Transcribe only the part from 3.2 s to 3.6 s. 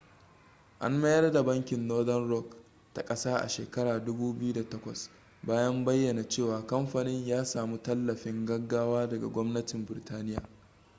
a